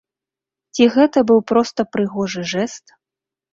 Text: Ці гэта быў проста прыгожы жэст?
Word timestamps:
Ці 0.77 0.87
гэта 0.95 1.23
быў 1.33 1.39
проста 1.53 1.87
прыгожы 1.93 2.47
жэст? 2.55 2.85